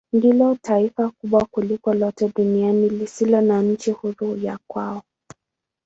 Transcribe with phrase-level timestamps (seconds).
[0.13, 5.03] Ndilo taifa kubwa kuliko lote duniani lisilo na nchi huru ya kwao.